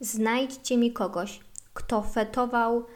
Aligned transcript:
Znajdźcie 0.00 0.76
mi 0.76 0.92
kogoś, 0.92 1.40
kto 1.74 2.02
fetował 2.02 2.86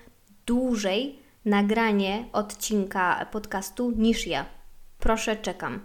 dłużej 0.47 1.19
nagranie 1.45 2.25
odcinka 2.33 3.27
podcastu 3.33 3.91
niż 3.91 4.27
ja. 4.27 4.45
Proszę, 4.99 5.37
czekam. 5.37 5.81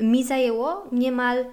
Mi 0.00 0.24
zajęło 0.24 0.84
niemal 0.92 1.44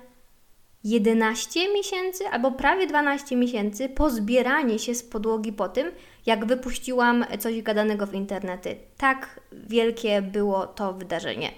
11 0.84 1.74
miesięcy 1.74 2.28
albo 2.28 2.52
prawie 2.52 2.88
12 2.88 3.36
miesięcy 3.36 3.90
pozbieranie 3.90 4.80
się 4.80 4.96
z 4.96 5.04
podłogi 5.04 5.54
po 5.54 5.70
tym, 5.70 5.92
jak 6.26 6.46
wypuściłam 6.46 7.26
coś 7.40 7.62
gadanego 7.62 8.08
w 8.08 8.14
internety. 8.14 8.76
Tak 8.98 9.40
wielkie 9.52 10.22
było 10.22 10.68
to 10.68 10.94
wydarzenie. 10.94 11.52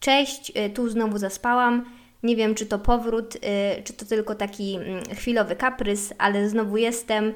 Cześć, 0.00 0.52
y, 0.56 0.70
tu 0.70 0.88
znowu 0.88 1.18
zaspałam. 1.18 1.84
Nie 2.22 2.36
wiem, 2.36 2.54
czy 2.54 2.66
to 2.66 2.78
powrót, 2.78 3.36
y, 3.36 3.82
czy 3.84 3.92
to 3.92 4.04
tylko 4.04 4.34
taki 4.34 4.74
mm, 4.74 5.04
chwilowy 5.04 5.56
kaprys, 5.56 6.14
ale 6.18 6.48
znowu 6.48 6.76
jestem 6.76 7.34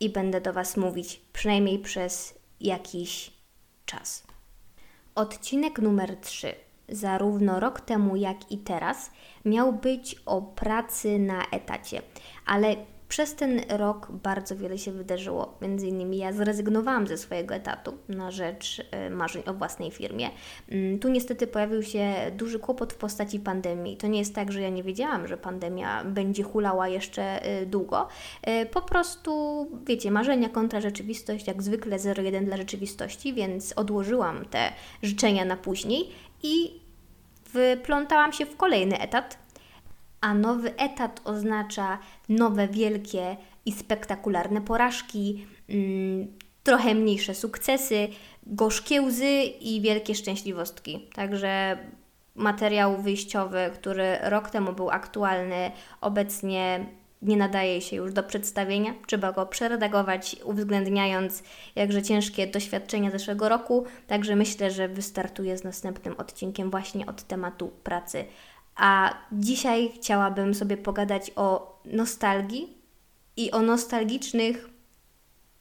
i 0.00 0.10
będę 0.10 0.40
do 0.40 0.52
Was 0.52 0.76
mówić, 0.76 1.20
przynajmniej 1.32 1.78
przez 1.78 2.34
jakiś 2.60 3.30
czas. 3.86 4.24
Odcinek 5.14 5.78
numer 5.78 6.16
3 6.16 6.54
zarówno 6.88 7.60
rok 7.60 7.80
temu, 7.80 8.16
jak 8.16 8.52
i 8.52 8.58
teraz, 8.58 9.10
miał 9.44 9.72
być 9.72 10.16
o 10.26 10.42
pracy 10.42 11.18
na 11.18 11.46
etacie, 11.50 12.02
ale 12.46 12.76
przez 13.08 13.34
ten 13.34 13.60
rok 13.68 14.12
bardzo 14.12 14.56
wiele 14.56 14.78
się 14.78 14.92
wydarzyło. 14.92 15.58
Między 15.62 15.86
innymi 15.86 16.18
ja 16.18 16.32
zrezygnowałam 16.32 17.06
ze 17.06 17.18
swojego 17.18 17.54
etatu 17.54 17.98
na 18.08 18.30
rzecz 18.30 18.82
e, 18.90 19.10
marzeń 19.10 19.42
o 19.46 19.54
własnej 19.54 19.90
firmie. 19.90 20.30
Mm, 20.68 20.98
tu 20.98 21.08
niestety 21.08 21.46
pojawił 21.46 21.82
się 21.82 22.14
duży 22.32 22.58
kłopot 22.58 22.92
w 22.92 22.96
postaci 22.96 23.40
pandemii. 23.40 23.96
To 23.96 24.06
nie 24.06 24.18
jest 24.18 24.34
tak, 24.34 24.52
że 24.52 24.60
ja 24.60 24.70
nie 24.70 24.82
wiedziałam, 24.82 25.28
że 25.28 25.36
pandemia 25.36 26.04
będzie 26.04 26.42
hulała 26.42 26.88
jeszcze 26.88 27.42
e, 27.42 27.66
długo. 27.66 28.08
E, 28.42 28.66
po 28.66 28.82
prostu, 28.82 29.66
wiecie, 29.86 30.10
marzenia 30.10 30.48
kontra 30.48 30.80
rzeczywistość, 30.80 31.46
jak 31.46 31.62
zwykle 31.62 31.96
0,1 31.96 32.44
dla 32.44 32.56
rzeczywistości, 32.56 33.34
więc 33.34 33.72
odłożyłam 33.72 34.44
te 34.44 34.72
życzenia 35.02 35.44
na 35.44 35.56
później 35.56 36.10
i 36.42 36.80
wplątałam 37.82 38.32
się 38.32 38.46
w 38.46 38.56
kolejny 38.56 39.00
etat. 39.00 39.43
A 40.24 40.34
nowy 40.34 40.76
etat 40.76 41.20
oznacza 41.24 41.98
nowe, 42.28 42.68
wielkie 42.68 43.36
i 43.66 43.72
spektakularne 43.72 44.60
porażki, 44.60 45.46
mm, 45.68 46.26
trochę 46.62 46.94
mniejsze 46.94 47.34
sukcesy, 47.34 48.08
gorzkie 48.46 49.02
łzy 49.02 49.42
i 49.60 49.80
wielkie 49.80 50.14
szczęśliwostki. 50.14 51.08
Także 51.14 51.78
materiał 52.34 53.02
wyjściowy, 53.02 53.70
który 53.74 54.18
rok 54.22 54.50
temu 54.50 54.72
był 54.72 54.90
aktualny, 54.90 55.70
obecnie 56.00 56.86
nie 57.22 57.36
nadaje 57.36 57.80
się 57.80 57.96
już 57.96 58.12
do 58.12 58.22
przedstawienia. 58.22 58.94
Trzeba 59.06 59.32
go 59.32 59.46
przeredagować, 59.46 60.36
uwzględniając 60.44 61.42
jakże 61.74 62.02
ciężkie 62.02 62.46
doświadczenia 62.46 63.10
zeszłego 63.10 63.48
roku. 63.48 63.84
Także 64.06 64.36
myślę, 64.36 64.70
że 64.70 64.88
wystartuję 64.88 65.58
z 65.58 65.64
następnym 65.64 66.14
odcinkiem 66.18 66.70
właśnie 66.70 67.06
od 67.06 67.22
tematu 67.22 67.68
pracy. 67.68 68.24
A 68.76 69.14
dzisiaj 69.32 69.90
chciałabym 69.94 70.54
sobie 70.54 70.76
pogadać 70.76 71.30
o 71.36 71.78
nostalgii 71.84 72.78
i 73.36 73.50
o 73.50 73.62
nostalgicznych 73.62 74.68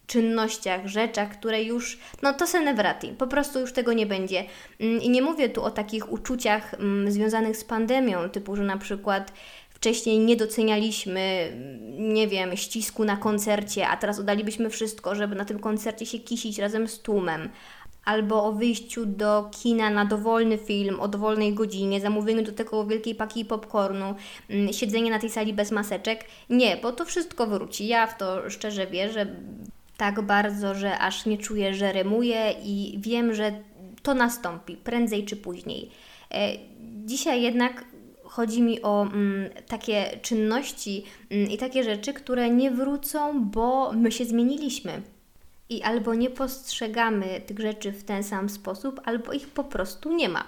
czynnościach, 0.07 0.87
rzeczach, 0.87 1.29
które 1.29 1.63
już, 1.63 1.99
no 2.21 2.33
to 2.33 2.47
se 2.47 2.59
ne 2.59 2.95
po 3.17 3.27
prostu 3.27 3.59
już 3.59 3.73
tego 3.73 3.93
nie 3.93 4.05
będzie. 4.05 4.45
Mm, 4.79 5.01
I 5.01 5.09
nie 5.09 5.21
mówię 5.21 5.49
tu 5.49 5.63
o 5.63 5.71
takich 5.71 6.11
uczuciach 6.11 6.73
mm, 6.73 7.11
związanych 7.11 7.57
z 7.57 7.63
pandemią, 7.63 8.29
typu, 8.29 8.55
że 8.55 8.63
na 8.63 8.77
przykład 8.77 9.33
wcześniej 9.69 10.19
nie 10.19 10.35
docenialiśmy, 10.35 11.51
nie 11.97 12.27
wiem, 12.27 12.57
ścisku 12.57 13.05
na 13.05 13.17
koncercie, 13.17 13.87
a 13.87 13.97
teraz 13.97 14.19
oddalibyśmy 14.19 14.69
wszystko, 14.69 15.15
żeby 15.15 15.35
na 15.35 15.45
tym 15.45 15.59
koncercie 15.59 16.05
się 16.05 16.19
kisić 16.19 16.59
razem 16.59 16.87
z 16.87 16.99
tłumem. 16.99 17.49
Albo 18.05 18.43
o 18.43 18.51
wyjściu 18.51 19.05
do 19.05 19.49
kina 19.51 19.89
na 19.89 20.05
dowolny 20.05 20.57
film 20.57 20.99
o 20.99 21.07
dowolnej 21.07 21.53
godzinie, 21.53 22.01
zamówieniu 22.01 22.43
do 22.43 22.51
tego 22.51 22.85
wielkiej 22.85 23.15
paki 23.15 23.45
popcornu, 23.45 24.15
mm, 24.49 24.73
siedzenie 24.73 25.11
na 25.11 25.19
tej 25.19 25.29
sali 25.29 25.53
bez 25.53 25.71
maseczek. 25.71 26.25
Nie, 26.49 26.77
bo 26.77 26.91
to 26.91 27.05
wszystko 27.05 27.47
wróci. 27.47 27.87
Ja 27.87 28.07
w 28.07 28.17
to 28.17 28.49
szczerze 28.49 28.87
wierzę 28.87 29.25
tak 29.97 30.21
bardzo, 30.21 30.75
że 30.75 30.99
aż 30.99 31.25
nie 31.25 31.37
czuję, 31.37 31.73
że 31.73 31.91
remuję 31.91 32.53
i 32.63 32.95
wiem, 32.97 33.33
że 33.33 33.51
to 34.03 34.13
nastąpi 34.13 34.77
prędzej 34.77 35.25
czy 35.25 35.35
później. 35.35 35.89
E, 36.31 36.49
dzisiaj 37.05 37.41
jednak 37.41 37.85
chodzi 38.23 38.61
mi 38.61 38.81
o 38.81 39.01
mm, 39.01 39.49
takie 39.67 40.19
czynności 40.21 41.03
mm, 41.29 41.49
i 41.49 41.57
takie 41.57 41.83
rzeczy, 41.83 42.13
które 42.13 42.49
nie 42.49 42.71
wrócą, 42.71 43.45
bo 43.45 43.91
my 43.93 44.11
się 44.11 44.25
zmieniliśmy. 44.25 45.01
I 45.69 45.81
albo 45.81 46.15
nie 46.15 46.29
postrzegamy 46.29 47.41
tych 47.41 47.59
rzeczy 47.59 47.91
w 47.91 48.03
ten 48.03 48.23
sam 48.23 48.49
sposób, 48.49 49.01
albo 49.05 49.33
ich 49.33 49.49
po 49.49 49.63
prostu 49.63 50.15
nie 50.15 50.29
ma. 50.29 50.43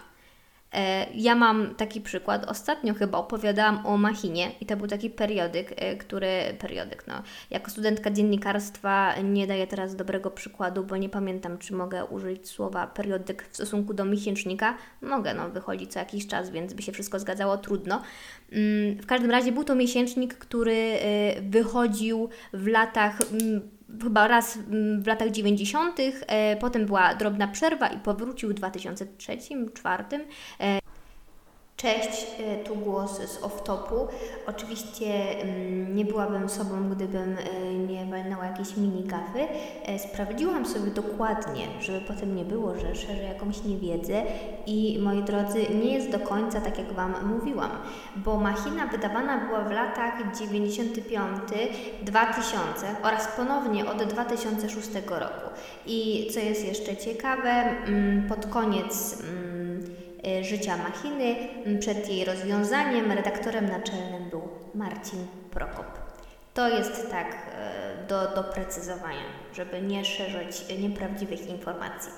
E, 0.75 1.07
ja 1.13 1.35
mam 1.35 1.75
taki 1.75 2.01
przykład. 2.01 2.45
Ostatnio 2.45 2.93
chyba 2.93 3.17
opowiadałam 3.17 3.85
o 3.85 3.97
Machinie 3.97 4.51
i 4.61 4.65
to 4.65 4.77
był 4.77 4.87
taki 4.87 5.09
periodyk, 5.09 5.73
e, 5.75 5.95
który 5.97 6.29
periodyk, 6.59 7.07
no, 7.07 7.13
jako 7.49 7.71
studentka 7.71 8.11
dziennikarstwa 8.11 9.15
nie 9.21 9.47
daję 9.47 9.67
teraz 9.67 9.95
dobrego 9.95 10.31
przykładu, 10.31 10.83
bo 10.83 10.97
nie 10.97 11.09
pamiętam, 11.09 11.57
czy 11.57 11.73
mogę 11.73 12.05
użyć 12.05 12.49
słowa 12.49 12.87
periodyk 12.87 13.47
w 13.49 13.55
stosunku 13.55 13.93
do 13.93 14.05
miesięcznika. 14.05 14.77
Mogę, 15.01 15.33
no, 15.33 15.49
wychodzi 15.49 15.87
co 15.87 15.99
jakiś 15.99 16.27
czas, 16.27 16.49
więc 16.49 16.73
by 16.73 16.81
się 16.81 16.91
wszystko 16.91 17.19
zgadzało, 17.19 17.57
trudno. 17.57 18.01
Mm, 18.51 18.97
w 19.01 19.05
każdym 19.05 19.31
razie 19.31 19.51
był 19.51 19.63
to 19.63 19.75
miesięcznik, 19.75 20.37
który 20.37 20.73
e, 20.73 21.41
wychodził 21.41 22.29
w 22.53 22.67
latach 22.67 23.21
mm, 23.31 23.74
chyba 24.03 24.27
raz 24.27 24.57
w 24.99 25.07
latach 25.07 25.31
90., 25.31 25.99
e, 25.99 26.55
potem 26.55 26.85
była 26.85 27.15
drobna 27.15 27.47
przerwa 27.47 27.87
i 27.87 27.99
powrócił 27.99 28.49
w 28.49 28.53
2003-2004. 28.53 30.19
Cześć, 31.85 32.27
e, 32.39 32.63
tu 32.63 32.75
głos 32.75 33.17
z 33.17 33.41
off-topu. 33.41 34.07
Oczywiście 34.47 35.41
mm, 35.41 35.95
nie 35.95 36.05
byłabym 36.05 36.49
sobą, 36.49 36.89
gdybym 36.89 37.37
e, 37.37 37.73
nie 37.73 38.05
walnęła 38.05 38.45
jakieś 38.45 38.77
mini 38.77 39.03
gafy. 39.03 39.47
E, 39.85 39.99
sprawdziłam 39.99 40.65
sobie 40.65 40.91
dokładnie, 40.91 41.67
żeby 41.81 42.01
potem 42.01 42.35
nie 42.35 42.45
było, 42.45 42.77
że 42.77 42.95
szerzę 42.95 43.23
jakąś 43.23 43.63
niewiedzę 43.63 44.23
i 44.65 44.99
moi 45.01 45.23
drodzy, 45.23 45.65
nie 45.83 45.93
jest 45.93 46.09
do 46.11 46.19
końca 46.19 46.61
tak, 46.61 46.77
jak 46.77 46.93
Wam 46.93 47.13
mówiłam, 47.27 47.71
bo 48.15 48.37
machina 48.37 48.87
wydawana 48.87 49.45
była 49.45 49.61
w 49.61 49.71
latach 49.71 50.13
95-2000 50.33 50.45
oraz 53.03 53.27
ponownie 53.37 53.85
od 53.85 54.03
2006 54.03 54.89
roku. 55.09 55.49
I 55.85 56.29
co 56.33 56.39
jest 56.39 56.67
jeszcze 56.67 56.97
ciekawe, 56.97 57.49
mm, 57.49 58.27
pod 58.27 58.45
koniec 58.45 59.21
mm, 59.21 59.54
życia 60.41 60.77
machiny. 60.77 61.35
Przed 61.79 62.09
jej 62.09 62.25
rozwiązaniem 62.25 63.11
redaktorem 63.11 63.69
naczelnym 63.69 64.29
był 64.29 64.41
Marcin 64.75 65.27
Prokop. 65.51 65.85
To 66.53 66.69
jest 66.69 67.11
tak 67.11 67.27
e, 67.27 68.07
do 68.07 68.35
doprecyzowania, 68.35 69.25
żeby 69.53 69.81
nie 69.81 70.05
szerzyć 70.05 70.65
nieprawdziwych 70.79 71.49
informacji. 71.49 72.11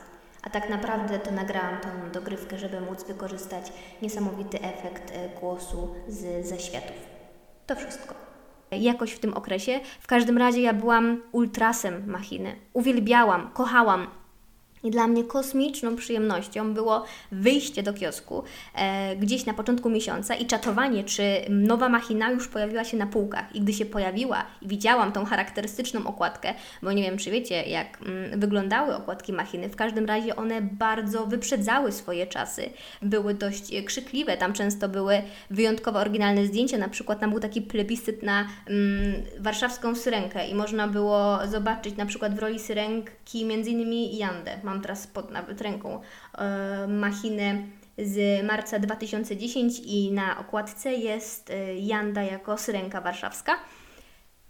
A 0.43 0.49
tak 0.49 0.69
naprawdę 0.69 1.19
to 1.19 1.31
nagrałam 1.31 1.77
tą 1.81 1.89
dogrywkę, 2.13 2.57
żeby 2.57 2.81
móc 2.81 3.03
wykorzystać 3.03 3.73
niesamowity 4.01 4.61
efekt 4.61 5.11
e, 5.11 5.39
głosu 5.39 5.95
z 6.07 6.47
zaświatów. 6.47 6.95
To 7.67 7.75
wszystko. 7.75 8.15
Jakoś 8.71 9.11
w 9.11 9.19
tym 9.19 9.33
okresie. 9.33 9.79
W 9.99 10.07
każdym 10.07 10.37
razie 10.37 10.61
ja 10.61 10.73
byłam 10.73 11.21
ultrasem 11.31 12.11
machiny. 12.11 12.55
Uwielbiałam, 12.73 13.51
kochałam 13.53 14.07
i 14.83 14.91
dla 14.91 15.07
mnie 15.07 15.23
kosmiczną 15.23 15.95
przyjemnością 15.95 16.73
było 16.73 17.05
wyjście 17.31 17.83
do 17.83 17.93
kiosku 17.93 18.43
e, 18.75 19.15
gdzieś 19.15 19.45
na 19.45 19.53
początku 19.53 19.89
miesiąca 19.89 20.35
i 20.35 20.45
czatowanie, 20.45 21.03
czy 21.03 21.23
nowa 21.49 21.89
machina 21.89 22.31
już 22.31 22.47
pojawiła 22.47 22.83
się 22.83 22.97
na 22.97 23.07
półkach. 23.07 23.55
I 23.55 23.61
gdy 23.61 23.73
się 23.73 23.85
pojawiła 23.85 24.45
i 24.61 24.67
widziałam 24.67 25.11
tą 25.11 25.25
charakterystyczną 25.25 26.07
okładkę, 26.07 26.53
bo 26.81 26.91
nie 26.91 27.03
wiem, 27.03 27.17
czy 27.17 27.31
wiecie, 27.31 27.63
jak 27.63 28.01
mm, 28.01 28.39
wyglądały 28.39 28.95
okładki 28.95 29.33
machiny, 29.33 29.69
w 29.69 29.75
każdym 29.75 30.05
razie 30.05 30.35
one 30.35 30.61
bardzo 30.61 31.25
wyprzedzały 31.25 31.91
swoje 31.91 32.27
czasy. 32.27 32.69
Były 33.01 33.33
dość 33.33 33.83
krzykliwe, 33.85 34.37
tam 34.37 34.53
często 34.53 34.89
były 34.89 35.21
wyjątkowo 35.49 35.99
oryginalne 35.99 36.45
zdjęcia, 36.45 36.77
na 36.77 36.89
przykład 36.89 37.19
tam 37.19 37.29
był 37.29 37.39
taki 37.39 37.61
plebiscyt 37.61 38.23
na 38.23 38.47
mm, 38.67 39.23
warszawską 39.39 39.95
syrenkę 39.95 40.47
i 40.47 40.55
można 40.55 40.87
było 40.87 41.39
zobaczyć 41.47 41.97
na 41.97 42.05
przykład 42.05 42.35
w 42.35 42.39
roli 42.39 42.59
syrenki 42.59 43.41
innymi 43.67 44.17
Jandę 44.17 44.57
mam 44.63 44.76
teraz 44.81 45.07
pod 45.07 45.31
nawet 45.31 45.61
ręką 45.61 45.99
e, 46.37 46.87
machinę 46.87 47.55
z 47.97 48.45
marca 48.45 48.79
2010 48.79 49.79
i 49.79 50.11
na 50.11 50.39
okładce 50.39 50.93
jest 50.93 51.49
e, 51.49 51.75
Janda 51.75 52.23
jako 52.23 52.57
syrenka 52.57 53.01
warszawska. 53.01 53.57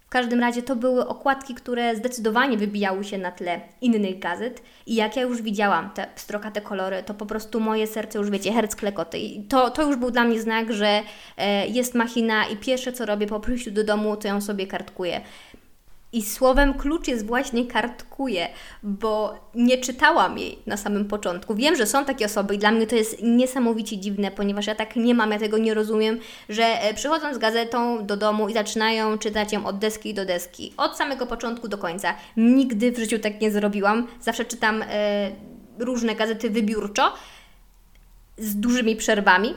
W 0.07 0.09
każdym 0.09 0.39
razie 0.39 0.63
to 0.63 0.75
były 0.75 1.07
okładki, 1.07 1.55
które 1.55 1.95
zdecydowanie 1.95 2.57
wybijały 2.57 3.03
się 3.03 3.17
na 3.17 3.31
tle 3.31 3.61
innych 3.81 4.19
gazet 4.19 4.63
i 4.85 4.95
jak 4.95 5.15
ja 5.15 5.21
już 5.21 5.41
widziałam 5.41 5.89
te 5.89 6.07
pstrokate 6.15 6.61
kolory, 6.61 7.03
to 7.03 7.13
po 7.13 7.25
prostu 7.25 7.59
moje 7.59 7.87
serce 7.87 8.19
już 8.19 8.29
wiecie, 8.29 8.53
herc 8.53 8.75
klekoty. 8.75 9.17
I 9.17 9.43
to, 9.43 9.69
to 9.69 9.83
już 9.87 9.95
był 9.95 10.11
dla 10.11 10.23
mnie 10.23 10.41
znak, 10.41 10.73
że 10.73 11.01
e, 11.37 11.67
jest 11.67 11.95
machina 11.95 12.45
i 12.45 12.57
pierwsze 12.57 12.93
co 12.93 13.05
robię 13.05 13.27
po 13.27 13.39
przyjściu 13.39 13.71
do 13.71 13.83
domu, 13.83 14.17
to 14.17 14.27
ją 14.27 14.41
sobie 14.41 14.67
kartkuję. 14.67 15.21
I 16.17 16.21
słowem 16.21 16.73
klucz 16.73 17.07
jest 17.07 17.25
właśnie 17.25 17.65
kartkuje, 17.65 18.47
bo 18.83 19.39
nie 19.55 19.77
czytałam 19.77 20.37
jej 20.37 20.59
na 20.65 20.77
samym 20.77 21.05
początku. 21.05 21.55
Wiem, 21.55 21.75
że 21.75 21.85
są 21.85 22.05
takie 22.05 22.25
osoby 22.25 22.55
i 22.55 22.57
dla 22.57 22.71
mnie 22.71 22.87
to 22.87 22.95
jest 22.95 23.23
niesamowicie 23.23 23.97
dziwne, 23.97 24.31
ponieważ 24.31 24.67
ja 24.67 24.75
tak 24.75 24.95
nie 24.95 25.15
mam, 25.15 25.31
ja 25.31 25.39
tego 25.39 25.57
nie 25.57 25.73
rozumiem, 25.73 26.19
że 26.49 26.63
e, 26.63 26.93
przychodzą 26.93 27.33
z 27.33 27.37
gazetą 27.37 28.05
do 28.05 28.17
domu 28.17 28.49
i 28.49 28.53
zaczynają 28.53 29.17
czytać 29.17 29.53
ją 29.53 29.65
od 29.65 29.77
deski 29.77 30.13
do 30.13 30.25
deski, 30.25 30.73
od 30.77 30.97
samego 30.97 31.25
początku 31.25 31.67
do 31.67 31.77
końca. 31.77 32.15
Nigdy 32.37 32.91
w 32.91 32.99
życiu 32.99 33.19
tak 33.19 33.41
nie 33.41 33.51
zrobiłam. 33.51 34.07
Zawsze 34.21 34.45
czytam 34.45 34.83
e, 34.89 35.31
różne 35.79 36.15
gazety 36.15 36.49
wybiórczo 36.49 37.13
z 38.37 38.55
dużymi 38.55 38.95
przerwami, 38.95 39.53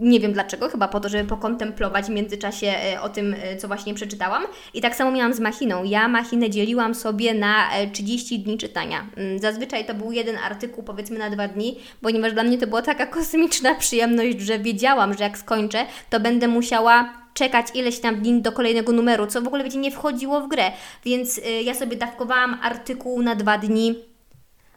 nie 0.00 0.20
wiem 0.20 0.32
dlaczego, 0.32 0.68
chyba 0.68 0.88
po 0.88 1.00
to, 1.00 1.08
żeby 1.08 1.28
pokontemplować 1.28 2.06
w 2.06 2.10
międzyczasie 2.10 2.66
e, 2.66 3.00
o 3.00 3.08
tym, 3.08 3.34
e, 3.42 3.56
co 3.56 3.68
właśnie 3.68 3.94
przeczytałam. 3.94 4.42
I 4.74 4.80
tak 4.80 4.96
samo 4.96 5.10
miałam 5.10 5.34
z 5.34 5.40
machiną. 5.40 5.84
Ja 5.84 6.08
machinę 6.08 6.50
dzieliłam 6.50 6.94
sobie 6.94 7.34
na 7.34 7.68
30 7.92 8.34
e, 8.34 8.38
dni 8.38 8.58
czytania. 8.58 9.06
Mm, 9.16 9.38
zazwyczaj 9.38 9.84
to 9.84 9.94
był 9.94 10.12
jeden 10.12 10.36
artykuł, 10.36 10.84
powiedzmy 10.84 11.18
na 11.18 11.30
dwa 11.30 11.48
dni, 11.48 11.78
ponieważ 12.00 12.32
dla 12.32 12.42
mnie 12.42 12.58
to 12.58 12.66
była 12.66 12.82
taka 12.82 13.06
kosmiczna 13.16 13.74
przyjemność, 13.74 14.40
że 14.40 14.58
wiedziałam, 14.58 15.14
że 15.14 15.24
jak 15.24 15.38
skończę, 15.38 15.86
to 16.10 16.20
będę 16.20 16.48
musiała 16.48 17.12
czekać 17.34 17.66
ileś 17.74 18.00
tam 18.00 18.16
dni 18.16 18.42
do 18.42 18.52
kolejnego 18.52 18.92
numeru, 18.92 19.26
co 19.26 19.42
w 19.42 19.46
ogóle, 19.46 19.64
wiecie, 19.64 19.78
nie 19.78 19.90
wchodziło 19.90 20.40
w 20.40 20.48
grę. 20.48 20.72
Więc 21.04 21.40
ja 21.64 21.74
sobie 21.74 21.96
dawkowałam 21.96 22.58
artykuł 22.62 23.22
na 23.22 23.34
dwa 23.34 23.58
dni 23.58 23.94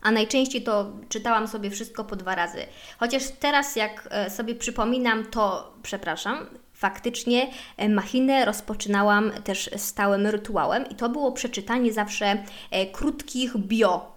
a 0.01 0.11
najczęściej 0.11 0.61
to 0.63 0.91
czytałam 1.09 1.47
sobie 1.47 1.69
wszystko 1.69 2.03
po 2.03 2.15
dwa 2.15 2.35
razy. 2.35 2.65
Chociaż 2.99 3.23
teraz, 3.39 3.75
jak 3.75 4.07
e, 4.11 4.29
sobie 4.29 4.55
przypominam, 4.55 5.25
to 5.25 5.73
przepraszam, 5.83 6.45
faktycznie 6.73 7.47
e, 7.77 7.89
machinę 7.89 8.45
rozpoczynałam 8.45 9.31
też 9.43 9.69
stałym 9.77 10.27
rytuałem 10.27 10.89
i 10.89 10.95
to 10.95 11.09
było 11.09 11.31
przeczytanie 11.31 11.93
zawsze 11.93 12.43
e, 12.71 12.85
krótkich 12.85 13.57
bio 13.57 14.11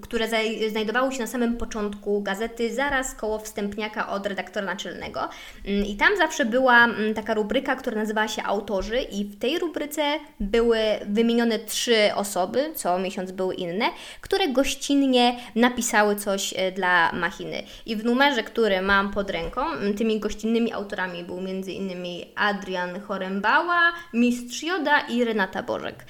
które 0.00 0.28
znajdowało 0.70 1.10
się 1.10 1.20
na 1.20 1.26
samym 1.26 1.56
początku 1.56 2.22
gazety, 2.22 2.74
zaraz 2.74 3.14
koło 3.14 3.38
wstępniaka 3.38 4.08
od 4.08 4.26
redaktora 4.26 4.66
naczelnego. 4.66 5.28
Mm, 5.66 5.84
I 5.84 5.96
tam 5.96 6.16
zawsze 6.16 6.44
była 6.44 6.84
mm, 6.84 7.14
taka 7.14 7.34
rubryka, 7.34 7.76
która 7.76 7.96
nazywała 7.96 8.28
się 8.28 8.42
Autorzy, 8.42 9.00
i 9.00 9.24
w 9.24 9.38
tej 9.38 9.58
rubryce 9.58 10.02
były 10.40 10.78
wymienione 11.08 11.58
trzy 11.58 12.10
osoby, 12.14 12.72
co 12.74 12.98
miesiąc 12.98 13.32
były 13.32 13.54
inne, 13.54 13.84
które 14.20 14.48
gościnnie 14.48 15.36
napisały 15.54 16.16
coś 16.16 16.54
e, 16.56 16.72
dla 16.72 17.12
machiny. 17.12 17.62
I 17.86 17.96
w 17.96 18.04
numerze, 18.04 18.42
który 18.42 18.82
mam 18.82 19.10
pod 19.12 19.30
ręką, 19.30 19.60
tymi 19.98 20.20
gościnnymi 20.20 20.72
autorami 20.72 21.24
był 21.24 21.38
m.in. 21.38 21.88
Adrian 22.36 23.00
Chorembała, 23.00 23.92
Mistrz 24.12 24.62
Joda 24.62 25.00
i 25.00 25.24
Renata 25.24 25.62
Bożek. 25.62 26.04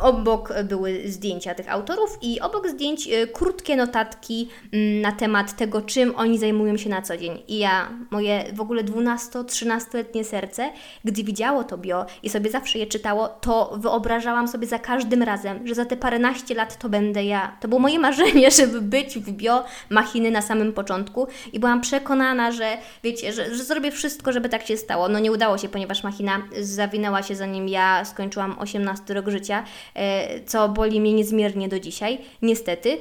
Obok 0.00 0.52
były 0.64 1.02
zdjęcia 1.06 1.54
tych 1.54 1.72
autorów 1.72 2.18
i 2.22 2.40
obok 2.44 2.68
zdjęć 2.68 3.08
y, 3.08 3.26
krótkie 3.26 3.76
notatki 3.76 4.48
mm, 4.72 5.00
na 5.00 5.12
temat 5.12 5.56
tego, 5.56 5.82
czym 5.82 6.14
oni 6.16 6.38
zajmują 6.38 6.76
się 6.76 6.90
na 6.90 7.02
co 7.02 7.16
dzień. 7.16 7.42
I 7.48 7.58
ja, 7.58 7.88
moje 8.10 8.44
w 8.52 8.60
ogóle 8.60 8.84
12-13-letnie 8.84 10.24
serce, 10.24 10.70
gdy 11.04 11.24
widziało 11.24 11.64
to 11.64 11.78
bio 11.78 12.06
i 12.22 12.30
sobie 12.30 12.50
zawsze 12.50 12.78
je 12.78 12.86
czytało, 12.86 13.28
to 13.28 13.74
wyobrażałam 13.76 14.48
sobie 14.48 14.66
za 14.66 14.78
każdym 14.78 15.22
razem, 15.22 15.66
że 15.66 15.74
za 15.74 15.84
te 15.84 15.96
paręnaście 15.96 16.54
lat 16.54 16.78
to 16.78 16.88
będę 16.88 17.24
ja. 17.24 17.56
To 17.60 17.68
było 17.68 17.80
moje 17.80 17.98
marzenie, 18.08 18.50
żeby 18.50 18.80
być 18.80 19.18
w 19.18 19.30
bio 19.30 19.64
machiny 19.90 20.30
na 20.30 20.42
samym 20.42 20.72
początku 20.72 21.26
i 21.52 21.60
byłam 21.60 21.80
przekonana, 21.80 22.52
że 22.52 22.76
wiecie, 23.02 23.32
że, 23.32 23.54
że 23.54 23.64
zrobię 23.64 23.90
wszystko, 23.90 24.32
żeby 24.32 24.48
tak 24.48 24.66
się 24.66 24.76
stało. 24.76 25.08
No 25.08 25.18
nie 25.18 25.32
udało 25.32 25.58
się, 25.58 25.68
ponieważ 25.68 26.04
machina 26.04 26.42
zawinęła 26.60 27.22
się 27.22 27.34
zanim 27.34 27.68
ja 27.68 28.04
skończyłam 28.04 28.58
18 28.58 29.14
rok 29.14 29.28
życia, 29.28 29.64
e, 29.94 30.44
co 30.44 30.68
boli 30.68 31.00
mnie 31.00 31.12
niezmiernie 31.12 31.68
do 31.68 31.80
dzisiaj 31.80 32.18
niestety, 32.42 32.98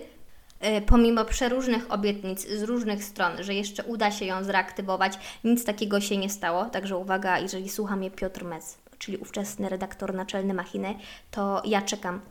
e, 0.59 0.81
pomimo 0.81 1.25
przeróżnych 1.25 1.91
obietnic 1.91 2.47
z 2.47 2.63
różnych 2.63 3.03
stron, 3.03 3.43
że 3.43 3.53
jeszcze 3.53 3.83
uda 3.83 4.11
się 4.11 4.25
ją 4.25 4.43
zreaktywować, 4.43 5.13
nic 5.43 5.65
takiego 5.65 6.01
się 6.01 6.17
nie 6.17 6.29
stało. 6.29 6.65
Także 6.65 6.97
uwaga, 6.97 7.39
jeżeli 7.39 7.69
słucha 7.69 7.95
mnie 7.95 8.11
Piotr 8.11 8.45
Mec, 8.45 8.77
czyli 8.97 9.17
ówczesny 9.17 9.69
redaktor 9.69 10.13
naczelny 10.13 10.53
Machiny, 10.53 10.95
to 11.31 11.61
ja 11.65 11.81
czekam. 11.81 12.21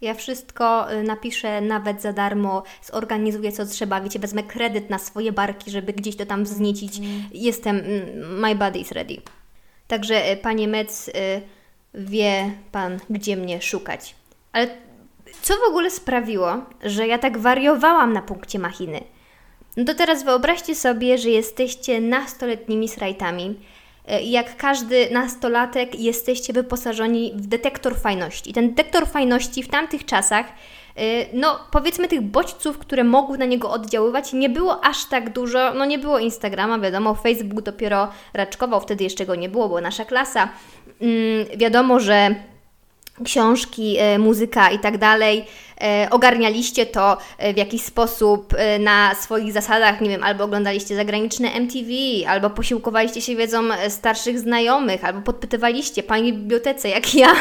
Ja 0.00 0.14
wszystko 0.14 0.90
e, 0.90 1.02
napiszę 1.02 1.60
nawet 1.60 2.02
za 2.02 2.12
darmo, 2.12 2.62
zorganizuję 2.82 3.52
co 3.52 3.66
trzeba, 3.66 4.00
wiecie, 4.00 4.18
wezmę 4.18 4.42
kredyt 4.42 4.90
na 4.90 4.98
swoje 4.98 5.32
barki, 5.32 5.70
żeby 5.70 5.92
gdzieś 5.92 6.16
to 6.16 6.26
tam 6.26 6.44
wzniecić. 6.44 6.98
Mm. 6.98 7.22
Jestem, 7.32 7.76
mm, 7.76 8.40
my 8.40 8.54
body 8.54 8.78
is 8.78 8.92
ready. 8.92 9.16
Także 9.88 10.24
e, 10.24 10.36
Panie 10.36 10.68
Mec, 10.68 11.10
wie 11.94 12.52
Pan, 12.72 12.98
gdzie 13.10 13.36
mnie 13.36 13.62
szukać. 13.62 14.14
Ale 14.52 14.68
co 15.42 15.54
w 15.54 15.68
ogóle 15.68 15.90
sprawiło, 15.90 16.56
że 16.84 17.06
ja 17.06 17.18
tak 17.18 17.38
wariowałam 17.38 18.12
na 18.12 18.22
punkcie 18.22 18.58
machiny? 18.58 19.00
No 19.76 19.84
to 19.84 19.94
teraz 19.94 20.24
wyobraźcie 20.24 20.74
sobie, 20.74 21.18
że 21.18 21.30
jesteście 21.30 22.00
nastoletnimi 22.00 22.88
srajtami. 22.88 23.60
E, 24.06 24.22
jak 24.22 24.56
każdy 24.56 25.10
nastolatek, 25.10 26.00
jesteście 26.00 26.52
wyposażeni 26.52 27.32
w 27.36 27.46
detektor 27.46 27.96
fajności. 27.96 28.52
Ten 28.52 28.68
detektor 28.68 29.08
fajności 29.08 29.62
w 29.62 29.68
tamtych 29.68 30.04
czasach, 30.04 30.46
e, 30.96 31.02
no 31.32 31.58
powiedzmy 31.70 32.08
tych 32.08 32.20
bodźców, 32.20 32.78
które 32.78 33.04
mogły 33.04 33.38
na 33.38 33.44
niego 33.44 33.70
oddziaływać, 33.70 34.32
nie 34.32 34.48
było 34.48 34.84
aż 34.84 35.04
tak 35.04 35.32
dużo. 35.32 35.74
No 35.74 35.84
nie 35.84 35.98
było 35.98 36.18
Instagrama, 36.18 36.78
wiadomo, 36.78 37.14
Facebook 37.14 37.62
dopiero 37.62 38.08
raczkował, 38.34 38.80
wtedy 38.80 39.04
jeszcze 39.04 39.26
go 39.26 39.34
nie 39.34 39.48
było, 39.48 39.68
była 39.68 39.80
nasza 39.80 40.04
klasa. 40.04 40.48
Mm, 41.00 41.58
wiadomo, 41.58 42.00
że 42.00 42.34
książki, 43.24 43.96
e, 43.98 44.18
muzyka 44.18 44.70
i 44.70 44.78
tak 44.78 44.98
dalej, 44.98 45.44
e, 45.80 46.08
ogarnialiście 46.10 46.86
to 46.86 47.18
e, 47.38 47.54
w 47.54 47.56
jakiś 47.56 47.82
sposób 47.82 48.54
na 48.80 49.14
swoich 49.14 49.52
zasadach, 49.52 50.00
nie 50.00 50.08
wiem, 50.08 50.24
albo 50.24 50.44
oglądaliście 50.44 50.96
zagraniczne 50.96 51.52
MTV, 51.52 51.90
albo 52.28 52.50
posiłkowaliście 52.50 53.20
się 53.20 53.36
wiedzą 53.36 53.62
starszych 53.88 54.38
znajomych, 54.38 55.04
albo 55.04 55.20
podpytywaliście 55.20 56.02
pani 56.02 56.32
w 56.32 56.36
bibliotece, 56.36 56.88
jak 56.88 57.14
ja, 57.14 57.34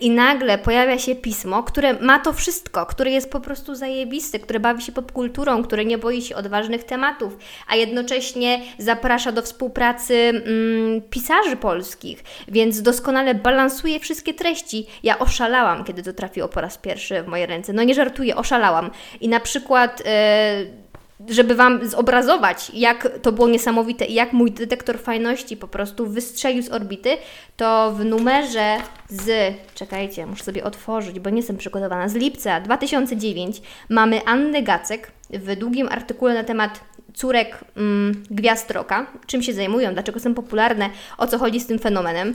i 0.00 0.10
nagle 0.10 0.58
pojawia 0.58 0.98
się 0.98 1.14
pismo, 1.14 1.62
które 1.62 1.94
ma 2.00 2.18
to 2.18 2.32
wszystko, 2.32 2.86
które 2.86 3.10
jest 3.10 3.30
po 3.30 3.40
prostu 3.40 3.74
zajebiste, 3.74 4.38
które 4.38 4.60
bawi 4.60 4.82
się 4.82 4.92
popkulturą, 4.92 5.62
które 5.62 5.84
nie 5.84 5.98
boi 5.98 6.22
się 6.22 6.36
odważnych 6.36 6.84
tematów, 6.84 7.36
a 7.68 7.76
jednocześnie 7.76 8.60
zaprasza 8.78 9.32
do 9.32 9.42
współpracy 9.42 10.14
mm, 10.14 11.02
pisarzy 11.10 11.56
polskich, 11.56 12.24
więc 12.48 12.82
doskonale 12.82 13.34
balansuje 13.34 14.00
wszystkie 14.00 14.34
treści. 14.34 14.86
Ja 15.08 15.18
oszalałam, 15.18 15.84
kiedy 15.84 16.02
to 16.02 16.12
trafiło 16.12 16.48
po 16.48 16.60
raz 16.60 16.78
pierwszy 16.78 17.22
w 17.22 17.26
moje 17.26 17.46
ręce. 17.46 17.72
No 17.72 17.82
nie 17.82 17.94
żartuję, 17.94 18.36
oszalałam. 18.36 18.90
I 19.20 19.28
na 19.28 19.40
przykład. 19.40 20.02
Yy, 20.04 20.88
żeby 21.28 21.54
Wam 21.54 21.88
zobrazować, 21.88 22.70
jak 22.74 23.08
to 23.22 23.32
było 23.32 23.48
niesamowite 23.48 24.04
i 24.04 24.14
jak 24.14 24.32
mój 24.32 24.52
detektor 24.52 24.98
fajności 24.98 25.56
po 25.56 25.68
prostu 25.68 26.06
wystrzelił 26.06 26.62
z 26.62 26.68
orbity, 26.68 27.16
to 27.56 27.92
w 27.92 28.04
numerze 28.04 28.76
z, 29.08 29.54
czekajcie, 29.74 30.26
muszę 30.26 30.44
sobie 30.44 30.64
otworzyć, 30.64 31.20
bo 31.20 31.30
nie 31.30 31.36
jestem 31.36 31.56
przygotowana, 31.56 32.08
z 32.08 32.14
lipca 32.14 32.60
2009 32.60 33.62
mamy 33.88 34.24
Annę 34.24 34.62
Gacek 34.62 35.12
w 35.30 35.56
długim 35.56 35.88
artykule 35.90 36.34
na 36.34 36.44
temat 36.44 36.80
córek 37.14 37.64
mm, 37.76 38.24
gwiazd 38.30 38.70
roka, 38.70 39.06
czym 39.26 39.42
się 39.42 39.52
zajmują, 39.52 39.92
dlaczego 39.92 40.20
są 40.20 40.34
popularne, 40.34 40.90
o 41.18 41.26
co 41.26 41.38
chodzi 41.38 41.60
z 41.60 41.66
tym 41.66 41.78
fenomenem. 41.78 42.34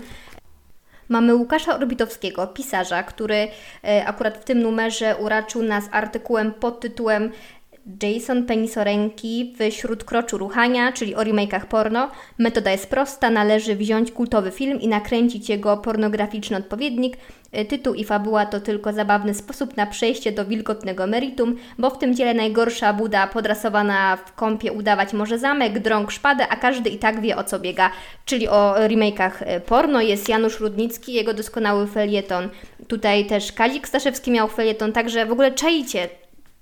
Mamy 1.14 1.36
Łukasza 1.36 1.76
Orbitowskiego, 1.76 2.48
pisarza, 2.48 3.04
który 3.04 3.48
e, 3.84 4.06
akurat 4.06 4.38
w 4.38 4.44
tym 4.44 4.60
numerze 4.62 5.16
uraczył 5.16 5.64
nas 5.64 5.84
artykułem 5.92 6.54
pod 6.54 6.80
tytułem 6.80 7.32
Jason 8.04 8.46
Penisorenki 8.46 9.56
w 9.60 9.74
Śródkroczu 9.74 10.38
Ruchania, 10.38 10.92
czyli 10.92 11.16
o 11.16 11.20
remake'ach 11.20 11.66
porno. 11.66 12.12
Metoda 12.38 12.72
jest 12.72 12.90
prosta, 12.90 13.30
należy 13.30 13.76
wziąć 13.76 14.12
kultowy 14.12 14.52
film 14.52 14.82
i 14.82 14.88
nakręcić 14.88 15.50
jego 15.50 15.78
pornograficzny 15.78 16.58
odpowiednik. 16.58 17.18
E, 17.52 17.66
tytuł 17.66 17.94
i 17.94 18.04
fabuła 18.04 18.46
to 18.46 18.60
tylko 18.60 18.94
zabawny 18.94 19.34
sposób 19.34 19.78
na 19.78 19.86
przejście 19.86 20.32
do 20.32 20.46
wilgotnego 20.46 21.08
meritum, 21.08 21.56
bo 21.78 21.90
w 21.90 21.98
tym 21.98 22.16
dziele 22.16 22.34
najgorsza 22.34 22.94
Buda 22.94 23.28
podrasowana 23.28 24.18
w 24.26 24.36
kąpie 24.36 24.72
udawać 24.72 25.14
może 25.14 25.40
zamek, 25.40 25.80
drąg 25.80 26.12
szpadę, 26.12 26.48
a 26.48 26.56
każdy 26.56 26.90
i 26.90 26.98
tak 26.98 27.22
wie 27.22 27.38
o 27.38 27.44
co 27.44 27.60
biega, 27.60 27.92
czyli 28.26 28.48
o 28.48 28.76
remake'ach 28.78 29.32
e, 29.40 29.60
porno. 29.60 30.02
Jest 30.02 30.30
Janusz 30.30 30.60
Rudnicki, 30.60 31.14
jego 31.14 31.34
doskonały 31.34 31.88
felieton. 31.88 32.50
Tutaj 32.88 33.26
też 33.26 33.52
Kazik 33.52 33.88
Staszewski 33.88 34.32
miał 34.32 34.48
felieton, 34.48 34.92
także 34.92 35.26
w 35.26 35.32
ogóle 35.32 35.52
czajcie, 35.52 36.10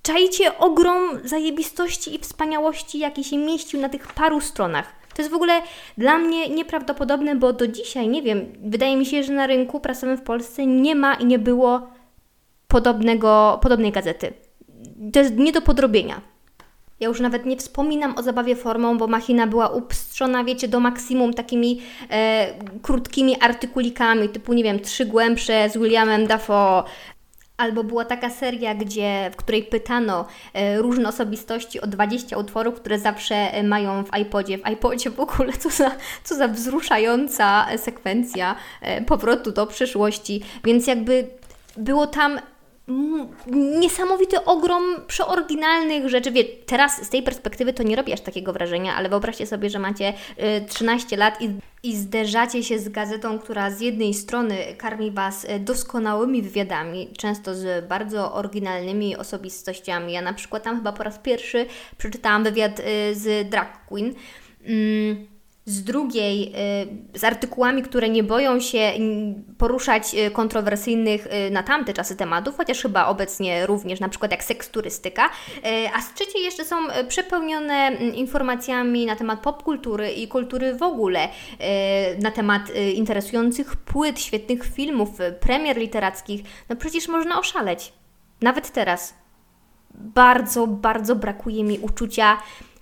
Czajcie 0.01 0.58
ogrom 0.58 1.20
zajebistości 1.24 2.15
i 2.15 2.20
wspaniałości, 2.20 3.00
jaki 3.00 3.24
się 3.24 3.38
mieścił 3.38 3.81
na 3.81 3.89
tych 3.89 4.13
paru 4.13 4.41
stronach. 4.41 4.93
To 5.15 5.22
jest 5.22 5.31
w 5.31 5.36
ogóle 5.36 5.62
dla 5.98 6.17
mnie 6.17 6.50
nieprawdopodobne, 6.50 7.36
bo 7.36 7.53
do 7.53 7.67
dzisiaj, 7.67 8.08
nie 8.08 8.22
wiem, 8.22 8.53
wydaje 8.63 8.98
mi 8.98 9.05
się, 9.05 9.24
że 9.24 9.34
na 9.34 9.48
rynku 9.48 9.79
prasowym 9.79 10.17
w 10.17 10.22
Polsce 10.22 10.65
nie 10.65 10.96
ma 10.96 11.13
i 11.13 11.25
nie 11.25 11.39
było 11.39 11.88
podobnego, 12.67 13.60
podobnej 13.62 13.91
gazety. 13.91 14.34
To 15.13 15.20
jest 15.20 15.38
nie 15.38 15.51
do 15.51 15.62
podrobienia. 15.62 16.22
Ja 17.00 17.08
już 17.08 17.20
nawet 17.20 17.46
nie 17.46 17.58
wspominam 17.58 18.17
o 18.17 18.24
zabawie 18.24 18.55
formą, 18.55 18.98
bo 18.98 19.08
machina 19.08 19.48
była 19.48 19.70
upstrzona, 19.70 20.43
wiecie, 20.43 20.67
do 20.67 20.79
maksimum 20.79 21.34
takimi 21.34 21.81
e, 22.10 22.53
krótkimi 22.81 23.36
artykulikami, 23.39 24.29
typu, 24.29 24.53
nie 24.53 24.63
wiem, 24.63 24.79
Trzy 24.79 25.05
Głębsze 25.05 25.70
z 25.70 25.77
Williamem 25.77 26.27
Dafoe, 26.27 26.84
Albo 27.62 27.84
była 27.84 28.06
taka 28.06 28.30
seria, 28.30 28.75
gdzie, 28.75 29.32
w 29.34 29.36
której 29.36 29.63
pytano 29.63 30.25
e, 30.53 30.77
różne 30.77 31.10
osobistości 31.10 31.82
o 31.82 31.88
20 31.88 32.38
utworów, 32.38 32.75
które 32.75 33.00
zawsze 33.00 33.36
e, 33.36 33.63
mają 33.63 34.03
w 34.03 34.18
iPodzie. 34.18 34.58
W 34.58 34.70
iPodzie 34.70 35.10
w 35.10 35.20
ogóle 35.20 35.53
co 35.53 35.70
za, 35.70 35.91
co 36.24 36.36
za 36.36 36.48
wzruszająca 36.48 37.65
sekwencja 37.77 38.56
e, 38.82 39.01
powrotu 39.01 39.51
do 39.51 39.68
przyszłości. 39.68 40.41
Więc 40.63 40.88
jakby 40.88 41.27
było 41.77 42.08
tam 42.08 42.39
niesamowity 43.52 44.46
ogrom 44.46 44.84
przeoryginalnych 45.08 46.10
rzeczy. 46.10 46.32
Wie, 46.32 46.44
teraz 46.44 47.06
z 47.06 47.10
tej 47.10 47.24
perspektywy 47.24 47.74
to 47.74 47.84
nie 47.84 47.96
robi 47.96 48.14
aż 48.14 48.22
takiego 48.22 48.54
wrażenia, 48.54 48.96
ale 48.96 49.10
wyobraźcie 49.10 49.48
sobie, 49.48 49.70
że 49.70 49.80
macie 49.80 50.14
13 50.68 51.16
y, 51.16 51.20
lat 51.20 51.42
i, 51.42 51.50
i 51.84 51.96
zderzacie 51.96 52.64
się 52.64 52.80
z 52.80 52.90
gazetą, 52.90 53.40
która 53.40 53.72
z 53.72 53.82
jednej 53.82 54.14
strony 54.14 54.58
karmi 54.78 55.12
Was 55.12 55.46
y, 55.46 55.60
doskonałymi 55.60 56.42
wywiadami, 56.42 57.10
często 57.18 57.56
z 57.56 57.88
bardzo 57.88 58.34
oryginalnymi 58.34 59.18
osobistościami. 59.18 60.14
Ja 60.14 60.22
na 60.22 60.34
przykład 60.34 60.64
tam 60.64 60.76
chyba 60.78 60.92
po 60.92 61.04
raz 61.04 61.20
pierwszy 61.20 61.66
przeczytałam 61.98 62.44
wywiad 62.44 62.80
y, 62.80 62.84
z 63.16 63.50
drag 63.50 63.86
queen. 63.86 64.14
Mm 64.66 65.31
z 65.65 65.84
drugiej 65.84 66.53
y, 67.13 67.20
z 67.20 67.24
artykułami, 67.24 67.84
które 67.84 68.10
nie 68.10 68.24
boją 68.24 68.60
się 68.60 68.91
poruszać 69.58 70.15
y, 70.15 70.32
kontrowersyjnych 70.32 71.27
y, 71.27 71.51
na 71.51 71.63
tamte 71.63 71.94
czasy 71.94 72.15
tematów, 72.15 72.58
chociaż 72.58 72.82
chyba 72.82 73.08
obecnie 73.08 73.65
również, 73.65 74.00
na 74.00 74.10
przykład 74.10 74.32
jak 74.32 74.44
seks 74.44 74.70
turystyka, 74.70 75.30
a 75.96 76.01
z 76.01 76.13
trzeciej 76.13 76.44
jeszcze 76.44 76.65
są 76.65 76.75
przepełnione 77.08 77.91
informacjami 78.13 79.06
na 79.06 79.15
temat 79.15 79.39
popkultury 79.39 80.12
i 80.12 80.27
kultury 80.27 80.75
w 80.75 80.84
ogóle, 80.84 81.27
na 82.22 82.32
temat 82.32 82.62
interesujących 82.96 83.75
płyt, 83.75 84.20
świetnych 84.20 84.63
filmów, 84.63 85.10
premier 85.39 85.77
literackich. 85.77 86.41
No 86.70 86.75
przecież 86.75 87.08
można 87.08 87.39
oszaleć. 87.39 87.94
Nawet 88.41 88.72
teraz. 88.72 89.13
Bardzo, 89.94 90.68
bardzo 90.68 91.15
brakuje 91.15 91.63
mi 91.63 91.80
uczucia 91.80 92.38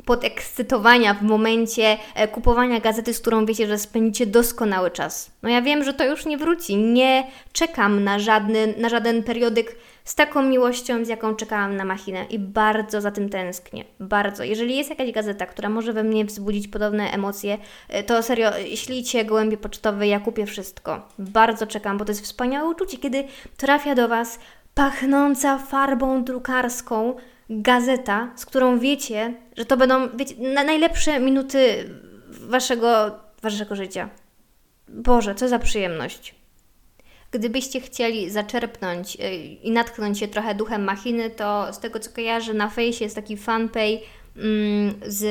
podekscytowania 0.09 1.13
w 1.13 1.21
momencie 1.21 1.97
e, 2.15 2.27
kupowania 2.27 2.79
gazety, 2.79 3.13
z 3.13 3.19
którą 3.19 3.45
wiecie, 3.45 3.67
że 3.67 3.77
spędzicie 3.77 4.25
doskonały 4.25 4.91
czas. 4.91 5.31
No 5.43 5.49
ja 5.49 5.61
wiem, 5.61 5.83
że 5.83 5.93
to 5.93 6.05
już 6.05 6.25
nie 6.25 6.37
wróci. 6.37 6.75
Nie 6.77 7.27
czekam 7.51 8.03
na, 8.03 8.19
żadny, 8.19 8.73
na 8.77 8.89
żaden 8.89 9.23
periodyk 9.23 9.75
z 10.03 10.15
taką 10.15 10.43
miłością, 10.43 11.05
z 11.05 11.07
jaką 11.07 11.35
czekałam 11.35 11.75
na 11.75 11.85
machinę 11.85 12.25
i 12.29 12.39
bardzo 12.39 13.01
za 13.01 13.11
tym 13.11 13.29
tęsknię. 13.29 13.85
Bardzo. 13.99 14.43
Jeżeli 14.43 14.77
jest 14.77 14.89
jakaś 14.89 15.11
gazeta, 15.11 15.45
która 15.45 15.69
może 15.69 15.93
we 15.93 16.03
mnie 16.03 16.25
wzbudzić 16.25 16.67
podobne 16.67 17.11
emocje, 17.11 17.57
e, 17.89 18.03
to 18.03 18.23
serio, 18.23 18.51
ślijcie 18.75 19.25
gołębie 19.25 19.57
pocztowe, 19.57 20.07
ja 20.07 20.19
kupię 20.19 20.45
wszystko. 20.45 21.07
Bardzo 21.19 21.67
czekam, 21.67 21.97
bo 21.97 22.05
to 22.05 22.11
jest 22.11 22.23
wspaniałe 22.23 22.69
uczucie, 22.69 22.97
kiedy 22.97 23.23
trafia 23.57 23.95
do 23.95 24.07
Was 24.07 24.39
pachnąca 24.73 25.57
farbą 25.57 26.23
drukarską 26.23 27.15
gazeta, 27.49 28.31
z 28.35 28.45
którą 28.45 28.79
wiecie, 28.79 29.33
że 29.57 29.65
to 29.65 29.77
będą 29.77 30.17
wiecie, 30.17 30.35
na 30.37 30.63
najlepsze 30.63 31.19
minuty 31.19 31.89
waszego, 32.29 33.19
waszego 33.41 33.75
życia. 33.75 34.09
Boże, 34.87 35.35
co 35.35 35.47
za 35.47 35.59
przyjemność. 35.59 36.35
Gdybyście 37.31 37.81
chcieli 37.81 38.29
zaczerpnąć 38.29 39.15
y, 39.15 39.35
i 39.63 39.71
natknąć 39.71 40.19
się 40.19 40.27
trochę 40.27 40.55
duchem 40.55 40.83
machiny, 40.83 41.29
to 41.29 41.73
z 41.73 41.79
tego 41.79 41.99
co 41.99 42.11
kojarzę, 42.11 42.53
na 42.53 42.69
fejsie 42.69 43.03
jest 43.03 43.15
taki 43.15 43.37
fanpage 43.37 43.99
mm, 44.37 44.93
z 45.05 45.25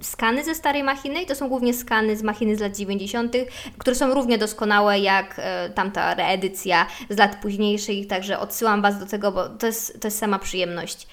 skany 0.00 0.44
ze 0.44 0.54
starej 0.54 0.82
machiny 0.82 1.22
i 1.22 1.26
to 1.26 1.34
są 1.34 1.48
głównie 1.48 1.74
skany 1.74 2.16
z 2.16 2.22
machiny 2.22 2.56
z 2.56 2.60
lat 2.60 2.76
90., 2.76 3.36
które 3.78 3.96
są 3.96 4.14
równie 4.14 4.38
doskonałe 4.38 4.98
jak 5.00 5.34
e, 5.38 5.70
tamta 5.70 6.14
reedycja 6.14 6.86
z 7.10 7.18
lat 7.18 7.36
późniejszych, 7.42 8.06
także 8.06 8.38
odsyłam 8.38 8.82
Was 8.82 8.98
do 8.98 9.06
tego, 9.06 9.32
bo 9.32 9.48
to 9.48 9.66
jest, 9.66 10.00
to 10.00 10.06
jest 10.06 10.18
sama 10.18 10.38
przyjemność. 10.38 11.06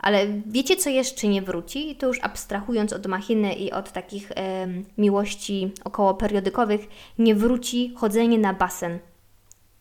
Ale 0.00 0.26
wiecie, 0.46 0.76
co 0.76 0.90
jeszcze 0.90 1.28
nie 1.28 1.42
wróci? 1.42 1.96
To 1.96 2.06
już 2.06 2.18
abstrahując 2.22 2.92
od 2.92 3.06
machiny 3.06 3.54
i 3.54 3.72
od 3.72 3.92
takich 3.92 4.32
miłości 4.98 5.72
około 5.84 6.14
periodykowych, 6.14 6.80
nie 7.18 7.34
wróci 7.34 7.94
chodzenie 7.96 8.38
na 8.38 8.54
basen. 8.54 8.98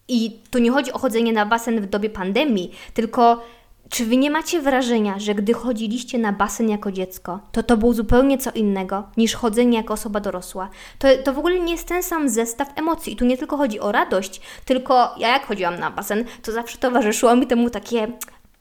I 0.07 0.39
tu 0.51 0.59
nie 0.59 0.71
chodzi 0.71 0.91
o 0.91 0.99
chodzenie 0.99 1.33
na 1.33 1.45
basen 1.45 1.81
w 1.81 1.85
dobie 1.85 2.09
pandemii, 2.09 2.71
tylko 2.93 3.43
czy 3.89 4.05
wy 4.05 4.17
nie 4.17 4.31
macie 4.31 4.61
wrażenia, 4.61 5.19
że 5.19 5.35
gdy 5.35 5.53
chodziliście 5.53 6.17
na 6.17 6.33
basen 6.33 6.69
jako 6.69 6.91
dziecko, 6.91 7.39
to 7.51 7.63
to 7.63 7.77
było 7.77 7.93
zupełnie 7.93 8.37
co 8.37 8.51
innego 8.51 9.03
niż 9.17 9.35
chodzenie 9.35 9.77
jako 9.77 9.93
osoba 9.93 10.19
dorosła? 10.19 10.69
To, 10.99 11.07
to 11.23 11.33
w 11.33 11.39
ogóle 11.39 11.59
nie 11.59 11.71
jest 11.71 11.87
ten 11.87 12.03
sam 12.03 12.29
zestaw 12.29 12.67
emocji. 12.75 13.13
I 13.13 13.15
tu 13.15 13.25
nie 13.25 13.37
tylko 13.37 13.57
chodzi 13.57 13.79
o 13.79 13.91
radość, 13.91 14.41
tylko 14.65 15.15
ja 15.17 15.27
jak 15.27 15.45
chodziłam 15.45 15.79
na 15.79 15.91
basen, 15.91 16.25
to 16.41 16.51
zawsze 16.51 16.77
towarzyszyło 16.77 17.35
mi 17.35 17.47
temu 17.47 17.69
takie 17.69 18.07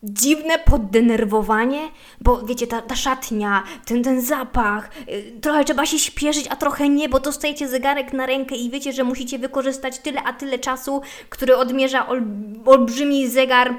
dziwne 0.03 0.59
poddenerwowanie, 0.59 1.81
bo 2.21 2.43
wiecie, 2.43 2.67
ta, 2.67 2.83
ta 2.83 2.97
szatnia, 2.97 3.63
ten, 3.85 4.03
ten 4.03 4.21
zapach, 4.21 4.91
yy, 5.07 5.41
trochę 5.41 5.65
trzeba 5.65 5.87
się 5.87 5.99
śpieszyć, 5.99 6.47
a 6.51 6.57
trochę 6.57 6.89
nie, 6.89 7.09
bo 7.09 7.21
dostajecie 7.21 7.69
zegarek 7.69 8.13
na 8.13 8.27
rękę 8.27 8.57
i 8.57 8.71
wiecie, 8.71 8.93
że 8.93 9.05
musicie 9.05 9.39
wykorzystać 9.39 9.99
tyle 9.99 10.23
a 10.23 10.33
tyle 10.33 10.59
czasu, 10.59 11.03
który 11.29 11.57
odmierza 11.57 12.09
ol, 12.09 12.23
olbrzymi 12.67 13.29
zegar 13.29 13.75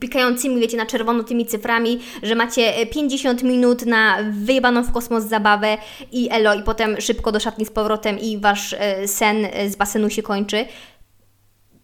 pikającymi, 0.00 0.60
wiecie, 0.60 0.76
na 0.76 0.86
czerwono 0.86 1.22
tymi 1.22 1.46
cyframi, 1.46 2.00
że 2.22 2.34
macie 2.34 2.86
50 2.86 3.42
minut 3.42 3.86
na 3.86 4.18
wyjebaną 4.30 4.82
w 4.82 4.92
kosmos 4.92 5.24
zabawę 5.24 5.78
i 6.12 6.28
elo, 6.30 6.54
i 6.54 6.62
potem 6.62 7.00
szybko 7.00 7.32
do 7.32 7.40
szatni 7.40 7.66
z 7.66 7.70
powrotem 7.70 8.18
i 8.18 8.38
wasz 8.38 8.72
e, 8.78 9.08
sen 9.08 9.46
z 9.68 9.76
basenu 9.76 10.10
się 10.10 10.22
kończy. 10.22 10.64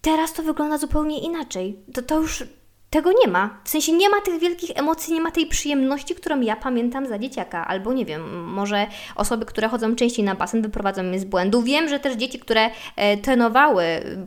Teraz 0.01 0.33
to 0.33 0.43
wygląda 0.43 0.77
zupełnie 0.77 1.19
inaczej. 1.19 1.79
To, 1.93 2.01
to 2.01 2.21
już 2.21 2.43
tego 2.89 3.11
nie 3.25 3.31
ma. 3.31 3.59
W 3.63 3.69
sensie 3.69 3.91
nie 3.91 4.09
ma 4.09 4.21
tych 4.21 4.39
wielkich 4.39 4.71
emocji, 4.75 5.13
nie 5.13 5.21
ma 5.21 5.31
tej 5.31 5.47
przyjemności, 5.47 6.15
którą 6.15 6.41
ja 6.41 6.55
pamiętam 6.55 7.07
za 7.07 7.19
dzieciaka. 7.19 7.67
Albo 7.67 7.93
nie 7.93 8.05
wiem, 8.05 8.43
może 8.43 8.87
osoby, 9.15 9.45
które 9.45 9.67
chodzą 9.67 9.95
częściej 9.95 10.25
na 10.25 10.35
basen, 10.35 10.61
wyprowadzą 10.61 11.03
mnie 11.03 11.19
z 11.19 11.25
błędu. 11.25 11.61
Wiem, 11.61 11.89
że 11.89 11.99
też 11.99 12.15
dzieci, 12.15 12.39
które 12.39 12.69
e, 12.95 13.17
trenowały 13.17 13.83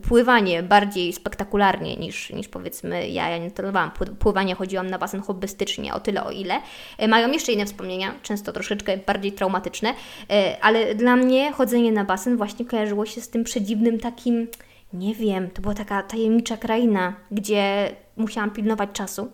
pływanie 0.07 0.63
bardziej 0.63 1.13
spektakularnie 1.13 1.95
niż, 1.95 2.29
niż 2.29 2.47
powiedzmy 2.47 3.09
ja, 3.09 3.29
ja 3.29 3.37
nie 3.37 3.51
trenowałam 3.51 3.91
pływania, 4.19 4.55
chodziłam 4.55 4.89
na 4.89 4.97
basen 4.97 5.21
hobbystycznie, 5.21 5.93
o 5.93 5.99
tyle 5.99 6.23
o 6.23 6.31
ile, 6.31 6.61
e, 6.97 7.07
mają 7.07 7.31
jeszcze 7.31 7.51
inne 7.51 7.65
wspomnienia, 7.65 8.13
często 8.21 8.53
troszeczkę 8.53 8.97
bardziej 8.97 9.31
traumatyczne, 9.31 9.93
e, 10.29 10.57
ale 10.61 10.95
dla 10.95 11.15
mnie 11.15 11.51
chodzenie 11.51 11.91
na 11.91 12.05
basen 12.05 12.37
właśnie 12.37 12.65
kojarzyło 12.65 13.05
się 13.05 13.21
z 13.21 13.29
tym 13.29 13.43
przedziwnym 13.43 13.99
takim 13.99 14.47
nie 14.93 15.15
wiem, 15.15 15.49
to 15.49 15.61
była 15.61 15.73
taka 15.73 16.03
tajemnicza 16.03 16.57
kraina, 16.57 17.13
gdzie 17.31 17.91
musiałam 18.17 18.51
pilnować 18.51 18.89
czasu 18.93 19.31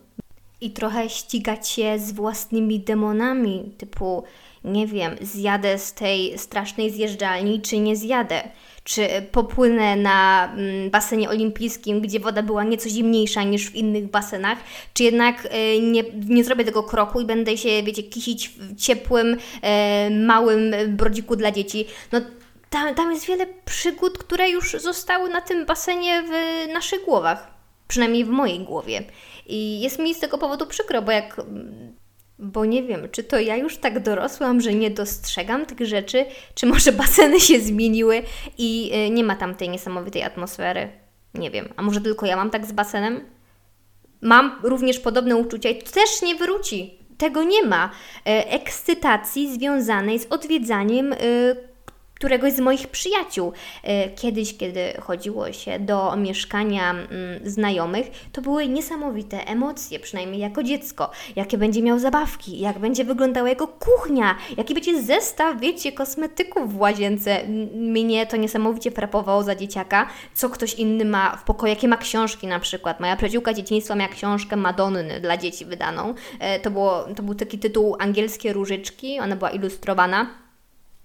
i 0.62 0.72
trochę 0.72 1.10
ścigać 1.10 1.70
się 1.70 2.00
z 2.00 2.12
własnymi 2.12 2.80
demonami, 2.80 3.72
typu, 3.78 4.24
nie 4.64 4.88
wiem, 4.88 5.16
zjadę 5.22 5.78
z 5.78 5.94
tej 5.94 6.38
strasznej 6.38 6.92
zjeżdżalni, 6.92 7.62
czy 7.62 7.80
nie 7.80 7.96
zjadę. 7.96 8.44
Czy 8.84 9.08
popłynę 9.32 9.96
na 9.96 10.50
mm, 10.54 10.90
basenie 10.90 11.30
olimpijskim, 11.30 12.02
gdzie 12.02 12.20
woda 12.20 12.44
była 12.44 12.64
nieco 12.64 12.90
zimniejsza 12.90 13.44
niż 13.44 13.70
w 13.70 13.76
innych 13.76 14.08
basenach, 14.08 14.58
czy 14.94 15.04
jednak 15.04 15.46
y, 15.46 15.82
nie, 15.82 16.04
nie 16.28 16.44
zrobię 16.44 16.66
tego 16.66 16.84
kroku 16.84 17.22
i 17.22 17.26
będę 17.26 17.58
się, 17.58 17.84
wiecie, 17.84 18.04
kisić 18.04 18.50
w 18.50 18.76
ciepłym, 18.76 19.38
e, 19.62 20.10
małym 20.10 20.74
brodziku 20.88 21.36
dla 21.36 21.52
dzieci. 21.52 21.86
No 22.12 22.22
tam, 22.70 22.96
tam 22.96 23.12
jest 23.12 23.26
wiele 23.26 23.46
przygód, 23.66 24.18
które 24.18 24.50
już 24.50 24.72
zostały 24.72 25.30
na 25.30 25.42
tym 25.42 25.66
basenie 25.66 26.24
w 26.24 26.68
naszych 26.74 27.06
głowach. 27.06 27.59
Przynajmniej 27.90 28.26
w 28.26 28.30
mojej 28.30 28.60
głowie. 28.60 29.04
I 29.46 29.82
jest 29.82 30.00
mi 30.00 30.16
z 30.16 30.20
tego 30.20 30.38
powodu 30.38 30.68
przykro, 30.68 31.02
bo 31.02 31.12
jak. 31.12 31.42
Bo 32.40 32.66
nie 32.66 32.84
wiem, 32.84 33.08
czy 33.12 33.24
to 33.24 33.40
ja 33.40 33.56
już 33.56 33.78
tak 33.78 34.00
dorosłam, 34.04 34.62
że 34.62 34.74
nie 34.74 34.92
dostrzegam 34.92 35.66
tych 35.66 35.88
rzeczy, 35.88 36.26
czy 36.56 36.66
może 36.66 36.92
baseny 37.02 37.40
się 37.40 37.60
zmieniły 37.60 38.24
i 38.58 38.92
y, 39.08 39.10
nie 39.10 39.24
ma 39.24 39.36
tam 39.36 39.56
tej 39.56 39.70
niesamowitej 39.70 40.24
atmosfery. 40.24 40.90
Nie 41.34 41.52
wiem. 41.52 41.74
A 41.76 41.82
może 41.82 42.02
tylko 42.02 42.26
ja 42.26 42.36
mam 42.36 42.50
tak 42.50 42.66
z 42.66 42.72
basenem? 42.72 43.26
Mam 44.22 44.60
również 44.64 45.00
podobne 45.00 45.36
uczucia 45.36 45.70
i 45.70 45.84
to 45.84 45.92
też 45.92 46.22
nie 46.22 46.36
wróci. 46.36 47.00
Tego 47.18 47.44
nie 47.44 47.64
ma. 47.64 47.92
E, 48.26 48.52
ekscytacji 48.52 49.54
związanej 49.54 50.20
z 50.20 50.28
odwiedzaniem 50.30 51.14
y, 51.14 51.69
któregoś 52.20 52.54
z 52.54 52.60
moich 52.60 52.88
przyjaciół. 52.88 53.54
E, 53.84 54.10
kiedyś, 54.10 54.58
kiedy 54.58 54.94
chodziło 55.02 55.52
się 55.52 55.80
do 55.80 56.16
mieszkania 56.16 56.92
mm, 56.92 57.08
znajomych, 57.44 58.08
to 58.32 58.42
były 58.42 58.68
niesamowite 58.68 59.48
emocje, 59.48 60.00
przynajmniej 60.00 60.42
jako 60.42 60.64
dziecko. 60.64 61.12
Jakie 61.36 61.58
będzie 61.58 61.82
miał 61.82 62.00
zabawki, 62.00 62.60
jak 62.60 62.80
będzie 62.80 63.04
wyglądała 63.04 63.50
jego 63.50 63.68
kuchnia, 63.68 64.36
jaki 64.58 64.74
będzie 64.74 65.02
zestaw, 65.04 65.60
wiecie, 65.60 65.92
kosmetyków 65.92 66.74
w 66.74 66.80
łazience. 66.80 67.40
Mnie 67.74 68.26
to 68.26 68.38
niesamowicie 68.38 68.92
frapowało 68.92 69.44
za 69.44 69.56
dzieciaka, 69.56 70.08
co 70.34 70.50
ktoś 70.50 70.74
inny 70.74 71.06
ma 71.06 71.36
w 71.36 71.44
pokoju, 71.44 71.70
jakie 71.70 71.88
ma 71.88 71.98
książki 71.98 72.48
na 72.48 72.60
przykład. 72.60 73.00
Moja 73.00 73.16
przyjaciółka 73.16 73.54
dzieciństwa 73.54 73.96
miała 73.96 74.10
książkę 74.10 74.56
Madonny 74.56 75.20
dla 75.22 75.38
dzieci 75.38 75.66
wydaną. 75.66 76.14
E, 76.40 76.60
to, 76.60 76.72
było, 76.72 77.04
to 77.16 77.24
był 77.24 77.36
taki 77.36 77.60
tytuł 77.60 77.96
Angielskie 78.00 78.54
Różyczki, 78.54 79.20
ona 79.20 79.36
była 79.36 79.50
ilustrowana. 79.50 80.49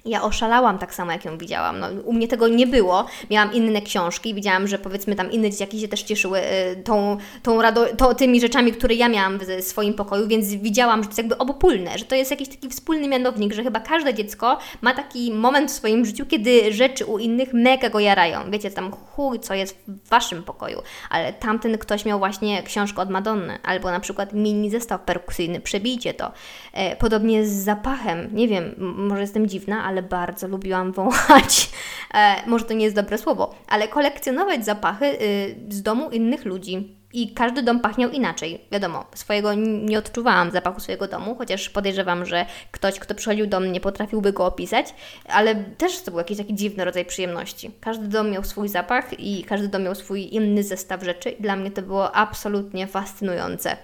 Ja 0.06 0.22
oszalałam 0.22 0.78
tak 0.78 0.94
samo, 0.94 1.12
jak 1.12 1.24
ją 1.24 1.38
widziałam. 1.38 1.80
No, 1.80 1.86
u 2.04 2.12
mnie 2.12 2.28
tego 2.28 2.48
nie 2.48 2.66
było. 2.66 3.06
Miałam 3.30 3.52
inne 3.52 3.82
książki 3.82 4.34
widziałam, 4.34 4.68
że 4.68 4.78
powiedzmy 4.78 5.14
tam 5.16 5.32
inne 5.32 5.50
dzieciaki 5.50 5.80
się 5.80 5.88
też 5.88 6.02
cieszyły 6.02 6.38
y, 6.38 6.82
tą, 6.84 7.16
tą 7.42 7.62
rado- 7.62 7.96
to, 7.96 8.14
tymi 8.14 8.40
rzeczami, 8.40 8.72
które 8.72 8.94
ja 8.94 9.08
miałam 9.08 9.38
w 9.38 9.64
swoim 9.64 9.94
pokoju, 9.94 10.28
więc 10.28 10.54
widziałam, 10.54 11.02
że 11.02 11.04
to 11.04 11.10
jest 11.10 11.18
jakby 11.18 11.38
obopólne, 11.38 11.98
że 11.98 12.04
to 12.04 12.14
jest 12.14 12.30
jakiś 12.30 12.48
taki 12.48 12.68
wspólny 12.68 13.08
mianownik, 13.08 13.52
że 13.52 13.62
chyba 13.62 13.80
każde 13.80 14.14
dziecko 14.14 14.58
ma 14.82 14.94
taki 14.94 15.32
moment 15.32 15.70
w 15.70 15.74
swoim 15.74 16.04
życiu, 16.04 16.26
kiedy 16.26 16.72
rzeczy 16.72 17.06
u 17.06 17.18
innych 17.18 17.52
mega 17.52 17.90
go 17.90 18.00
jarają. 18.00 18.50
Wiecie, 18.50 18.70
tam 18.70 18.92
chuj, 18.92 19.40
co 19.40 19.54
jest 19.54 19.78
w 19.88 20.08
Waszym 20.08 20.42
pokoju, 20.42 20.82
ale 21.10 21.32
tamten 21.32 21.78
ktoś 21.78 22.04
miał 22.04 22.18
właśnie 22.18 22.62
książkę 22.62 23.02
od 23.02 23.10
Madonny, 23.10 23.58
albo 23.62 23.90
na 23.90 24.00
przykład 24.00 24.32
mini 24.32 24.70
zestaw 24.70 25.00
perkusyjny, 25.00 25.60
przebijcie 25.60 26.14
to. 26.14 26.32
E, 26.72 26.96
podobnie 26.96 27.46
z 27.46 27.52
zapachem, 27.52 28.28
nie 28.32 28.48
wiem, 28.48 28.74
może 28.78 29.20
jestem 29.20 29.46
dziwna, 29.46 29.84
ale 29.84 29.93
ale 29.94 30.02
bardzo 30.02 30.48
lubiłam 30.48 30.92
wąchać. 30.92 31.70
E, 32.14 32.46
może 32.46 32.64
to 32.64 32.74
nie 32.74 32.84
jest 32.84 32.96
dobre 32.96 33.18
słowo, 33.18 33.54
ale 33.68 33.88
kolekcjonować 33.88 34.64
zapachy 34.64 35.06
y, 35.06 35.56
z 35.68 35.82
domu 35.82 36.10
innych 36.10 36.44
ludzi. 36.44 36.96
I 37.12 37.34
każdy 37.34 37.62
dom 37.62 37.80
pachniał 37.80 38.10
inaczej. 38.10 38.64
Wiadomo, 38.72 39.04
swojego 39.14 39.54
nie 39.54 39.98
odczuwałam 39.98 40.50
zapachu 40.50 40.80
swojego 40.80 41.08
domu, 41.08 41.34
chociaż 41.34 41.68
podejrzewam, 41.68 42.26
że 42.26 42.46
ktoś, 42.70 42.98
kto 42.98 43.14
przychodził 43.14 43.46
do 43.46 43.60
mnie, 43.60 43.80
potrafiłby 43.80 44.32
go 44.32 44.46
opisać, 44.46 44.94
ale 45.28 45.54
też 45.54 46.02
to 46.02 46.10
był 46.10 46.18
jakiś 46.18 46.38
taki 46.38 46.54
dziwny 46.54 46.84
rodzaj 46.84 47.04
przyjemności. 47.04 47.70
Każdy 47.80 48.08
dom 48.08 48.30
miał 48.30 48.44
swój 48.44 48.68
zapach 48.68 49.20
i 49.20 49.44
każdy 49.44 49.68
dom 49.68 49.82
miał 49.82 49.94
swój 49.94 50.34
inny 50.34 50.62
zestaw 50.62 51.02
rzeczy, 51.02 51.30
i 51.30 51.42
dla 51.42 51.56
mnie 51.56 51.70
to 51.70 51.82
było 51.82 52.12
absolutnie 52.12 52.86
fascynujące. 52.86 53.76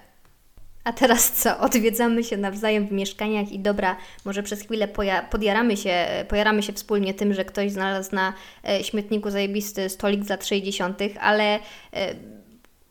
A 0.90 0.92
teraz 0.92 1.32
co? 1.32 1.58
Odwiedzamy 1.58 2.24
się 2.24 2.36
nawzajem 2.36 2.86
w 2.86 2.92
mieszkaniach 2.92 3.52
i 3.52 3.58
dobra, 3.58 3.96
może 4.24 4.42
przez 4.42 4.62
chwilę 4.62 4.88
podjaramy, 5.30 5.76
się, 5.76 6.06
pojaramy 6.28 6.62
się 6.62 6.72
wspólnie 6.72 7.14
tym, 7.14 7.34
że 7.34 7.44
ktoś 7.44 7.72
znalazł 7.72 8.14
na 8.14 8.32
e, 8.68 8.84
śmietniku 8.84 9.30
zajebisty 9.30 9.88
stolik 9.88 10.24
z 10.24 10.28
lat 10.28 10.46
60., 10.46 10.98
ale 11.20 11.54
e, 11.54 11.60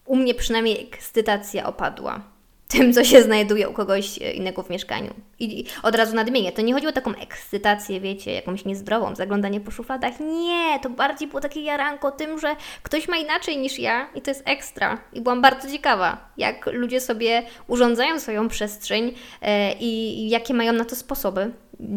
u 0.06 0.16
mnie 0.16 0.36
przynajmniej 0.36 0.84
ekscytacja 0.84 1.66
opadła 1.66 2.22
tym, 2.70 2.94
co 2.94 3.04
się 3.04 3.24
znajduje 3.24 3.70
u 3.70 3.74
kogoś 3.74 4.22
e, 4.22 4.32
innego 4.32 4.64
w 4.64 4.70
mieszkaniu. 4.70 5.14
I 5.40 5.66
od 5.84 5.96
razu 5.96 6.16
nadmienię, 6.16 6.52
to 6.52 6.62
nie 6.62 6.74
chodziło 6.74 6.90
o 6.90 6.94
taką 6.94 7.16
ekscytację, 7.16 8.00
wiecie, 8.00 8.34
jakąś 8.34 8.66
niezdrową, 8.66 9.16
zaglądanie 9.16 9.62
po 9.62 9.72
szufladach. 9.72 10.14
Nie, 10.20 10.80
to 10.84 10.90
bardziej 10.90 11.28
było 11.28 11.42
takie 11.42 11.62
jaranko 11.62 12.12
tym, 12.12 12.40
że 12.40 12.56
ktoś 12.84 13.08
ma 13.08 13.18
inaczej 13.18 13.58
niż 13.58 13.80
ja 13.80 14.10
i 14.16 14.22
to 14.22 14.32
jest 14.32 14.44
ekstra. 14.46 14.98
I 15.14 15.22
byłam 15.22 15.42
bardzo 15.42 15.72
ciekawa, 15.72 16.30
jak 16.38 16.66
ludzie 16.74 17.02
sobie 17.02 17.44
urządzają 17.68 18.20
swoją 18.20 18.48
przestrzeń 18.48 19.14
e, 19.42 19.74
i 19.74 20.30
jakie 20.30 20.54
mają 20.54 20.74
na 20.74 20.86
to 20.86 20.96
sposoby, 20.96 21.52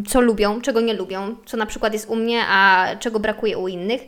co 0.08 0.20
lubią, 0.20 0.60
czego 0.60 0.80
nie 0.80 0.94
lubią, 0.94 1.36
co 1.46 1.56
na 1.56 1.66
przykład 1.66 1.92
jest 1.92 2.08
u 2.08 2.16
mnie, 2.16 2.42
a 2.48 2.86
czego 2.98 3.20
brakuje 3.20 3.58
u 3.58 3.68
innych. 3.68 4.02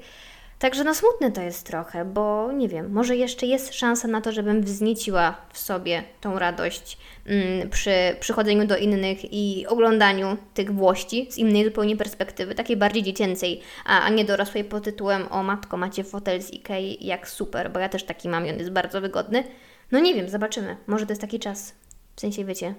Także 0.58 0.84
no 0.84 0.94
smutne 0.94 1.32
to 1.32 1.42
jest 1.42 1.66
trochę, 1.66 2.04
bo 2.04 2.52
nie 2.52 2.68
wiem, 2.68 2.92
może 2.92 3.16
jeszcze 3.16 3.46
jest 3.46 3.74
szansa 3.74 4.08
na 4.08 4.20
to, 4.20 4.32
żebym 4.32 4.62
wznieciła 4.62 5.36
w 5.52 5.58
sobie 5.58 6.04
tą 6.20 6.38
radość 6.38 6.98
mm, 7.26 7.70
przy 7.70 7.90
przychodzeniu 8.20 8.66
do 8.66 8.76
innych 8.76 9.32
i 9.32 9.66
oglądaniu 9.66 10.36
tych 10.54 10.74
włości 10.74 11.26
z 11.30 11.38
innej 11.38 11.64
zupełnie 11.64 11.96
perspektywy, 11.96 12.54
takiej 12.54 12.76
bardziej 12.76 13.02
dziecięcej, 13.02 13.60
a, 13.84 14.00
a 14.00 14.08
nie 14.08 14.24
dorosłej 14.24 14.64
pod 14.64 14.84
tytułem 14.84 15.32
o 15.32 15.42
matko, 15.42 15.76
macie 15.76 16.04
fotel 16.04 16.42
z 16.42 16.50
Ikei, 16.50 17.06
jak 17.06 17.28
super, 17.28 17.70
bo 17.70 17.78
ja 17.78 17.88
też 17.88 18.04
taki 18.04 18.28
mam 18.28 18.46
i 18.46 18.50
on 18.50 18.58
jest 18.58 18.70
bardzo 18.70 19.00
wygodny. 19.00 19.44
No 19.92 20.00
nie 20.00 20.14
wiem, 20.14 20.28
zobaczymy. 20.28 20.76
Może 20.86 21.06
to 21.06 21.12
jest 21.12 21.20
taki 21.20 21.38
czas. 21.38 21.74
W 22.16 22.20
sensie, 22.20 22.44
wiecie, 22.44 22.74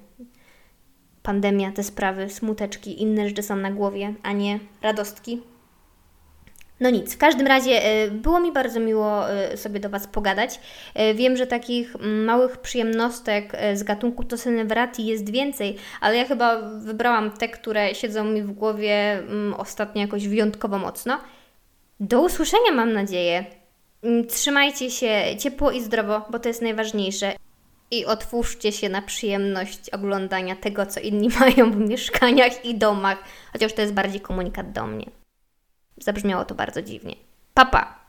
pandemia, 1.24 1.72
te 1.72 1.84
sprawy, 1.84 2.30
smuteczki, 2.30 3.02
inne 3.02 3.30
rzeczy 3.30 3.44
są 3.44 3.56
na 3.56 3.72
głowie, 3.72 4.14
a 4.24 4.32
nie 4.32 4.60
radostki. 4.82 5.42
No 6.80 6.90
nic, 6.90 7.16
w 7.16 7.18
każdym 7.18 7.48
razie 7.48 7.84
e, 7.84 8.12
było 8.12 8.40
mi 8.40 8.52
bardzo 8.52 8.80
miło 8.80 9.30
e, 9.30 9.58
sobie 9.58 9.80
do 9.80 9.90
Was 9.90 10.08
pogadać. 10.08 10.60
E, 10.94 11.14
wiem, 11.14 11.38
że 11.38 11.48
takich 11.48 11.96
małych 12.26 12.58
przyjemnostek 12.58 13.58
z 13.74 13.84
gatunku 13.84 14.24
Tosenevrati 14.24 15.06
jest 15.06 15.30
więcej, 15.30 15.76
ale 16.02 16.18
ja 16.18 16.26
chyba 16.26 16.62
wybrałam 16.62 17.32
te, 17.32 17.50
które 17.50 17.96
siedzą 17.96 18.24
mi 18.24 18.44
w 18.44 18.52
głowie 18.52 19.24
ostatnio 19.58 20.02
jakoś 20.02 20.28
wyjątkowo 20.28 20.78
mocno. 20.80 21.20
Do 22.00 22.22
usłyszenia 22.22 22.72
mam 22.72 22.94
nadzieję. 22.94 23.46
Trzymajcie 24.30 24.92
się 24.92 25.24
ciepło 25.40 25.72
i 25.72 25.82
zdrowo, 25.82 26.22
bo 26.30 26.40
to 26.40 26.48
jest 26.48 26.62
najważniejsze. 26.62 27.34
I 27.92 28.06
otwórzcie 28.06 28.72
się 28.72 28.90
na 28.90 29.02
przyjemność 29.02 29.90
oglądania 29.90 30.56
tego, 30.56 30.86
co 30.86 31.00
inni 31.00 31.30
mają 31.40 31.72
w 31.72 31.78
mieszkaniach 31.78 32.66
i 32.66 32.76
domach, 32.76 33.18
chociaż 33.54 33.74
to 33.74 33.82
jest 33.82 33.94
bardziej 33.94 34.22
komunikat 34.22 34.72
do 34.72 34.88
mnie. 34.88 35.25
Zabrzmiało 35.98 36.46
to 36.46 36.56
bardzo 36.56 36.82
dziwnie. 36.82 37.16
Papa! 37.54 38.05